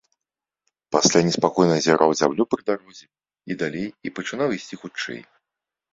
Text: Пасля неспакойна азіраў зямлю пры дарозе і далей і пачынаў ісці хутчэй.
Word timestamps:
Пасля 0.95 1.19
неспакойна 1.27 1.73
азіраў 1.81 2.11
зямлю 2.21 2.43
пры 2.53 2.61
дарозе 2.69 3.05
і 3.53 3.61
далей 3.63 3.87
і 4.09 4.17
пачынаў 4.17 4.49
ісці 4.59 4.75
хутчэй. 4.87 5.21